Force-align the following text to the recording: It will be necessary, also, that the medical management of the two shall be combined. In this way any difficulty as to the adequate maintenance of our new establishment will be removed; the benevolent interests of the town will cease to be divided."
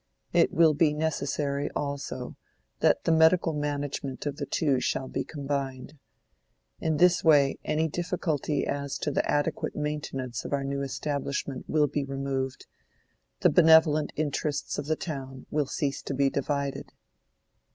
It 0.33 0.51
will 0.51 0.73
be 0.73 0.93
necessary, 0.95 1.69
also, 1.75 2.35
that 2.79 3.03
the 3.03 3.11
medical 3.11 3.53
management 3.53 4.25
of 4.25 4.37
the 4.37 4.47
two 4.47 4.79
shall 4.79 5.07
be 5.07 5.23
combined. 5.23 5.93
In 6.79 6.97
this 6.97 7.23
way 7.23 7.59
any 7.63 7.87
difficulty 7.87 8.65
as 8.65 8.97
to 8.97 9.11
the 9.11 9.23
adequate 9.29 9.75
maintenance 9.75 10.43
of 10.43 10.53
our 10.53 10.63
new 10.63 10.81
establishment 10.81 11.65
will 11.67 11.85
be 11.85 12.03
removed; 12.03 12.65
the 13.41 13.51
benevolent 13.51 14.11
interests 14.15 14.79
of 14.79 14.87
the 14.87 14.95
town 14.95 15.45
will 15.51 15.67
cease 15.67 16.01
to 16.01 16.15
be 16.15 16.31
divided." 16.31 16.93